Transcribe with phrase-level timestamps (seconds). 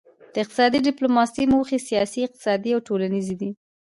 [0.33, 3.51] د اقتصادي ډیپلوماسي موخې سیاسي اقتصادي او ټولنیزې دي